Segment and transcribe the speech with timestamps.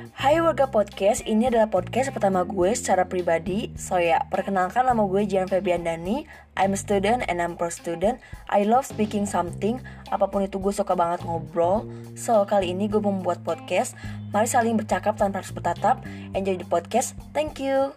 [0.00, 3.68] Hai warga podcast, ini adalah podcast pertama gue secara pribadi.
[3.76, 6.24] So ya, perkenalkan nama gue Jian Febian Dani
[6.56, 8.16] I'm a student and I'm pro student.
[8.48, 11.84] I love speaking something Apa pun itu gue suka banget ngobrol.
[12.16, 13.92] So, kali ini gue membuat podcast.
[14.32, 16.00] Mari saling bercakap tanpa harus bertatap.
[16.32, 17.92] Enjoy the podcast, thank you.